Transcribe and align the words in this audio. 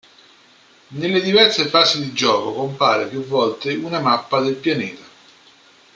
Nelle 0.93 1.21
diverse 1.21 1.67
fasi 1.67 2.01
di 2.01 2.11
gioco 2.11 2.53
compare 2.53 3.05
più 3.05 3.23
volte 3.23 3.75
una 3.75 3.99
mappa 3.99 4.41
del 4.41 4.55
pianeta. 4.55 5.03